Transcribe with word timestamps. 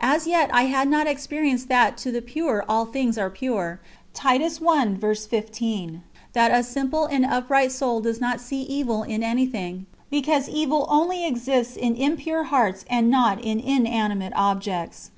As 0.00 0.26
yet 0.26 0.48
I 0.54 0.62
had 0.62 0.88
not 0.88 1.06
experienced 1.06 1.68
that 1.68 1.98
"to 1.98 2.10
the 2.10 2.22
pure 2.22 2.64
all 2.66 2.86
things 2.86 3.18
are 3.18 3.28
pure," 3.28 3.78
that 4.14 4.40
a 6.50 6.62
simple 6.62 7.04
and 7.04 7.26
upright 7.26 7.72
soul 7.72 8.00
does 8.00 8.18
not 8.18 8.40
see 8.40 8.62
evil 8.62 9.02
in 9.02 9.22
anything, 9.22 9.84
because 10.08 10.48
evil 10.48 10.86
only 10.88 11.26
exists 11.26 11.76
in 11.76 11.94
impure 11.94 12.44
hearts 12.44 12.86
and 12.88 13.10
not 13.10 13.38
in 13.42 13.60
inanimate 13.60 14.32
objects. 14.34 15.10